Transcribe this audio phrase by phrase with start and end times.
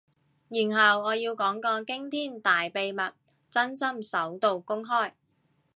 [0.49, 3.03] 然後我要講個驚天大秘密，
[3.51, 5.11] 真心首度公開